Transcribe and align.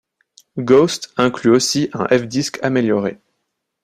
Ghost 0.57 1.13
inclut 1.15 1.51
aussi 1.51 1.91
un 1.93 2.07
fdisk 2.07 2.57
amélioré. 2.63 3.19